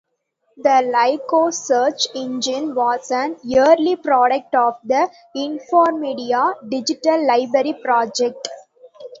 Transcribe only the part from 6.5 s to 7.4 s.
Digital